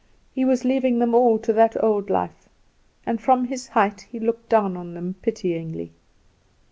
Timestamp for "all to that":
1.13-1.77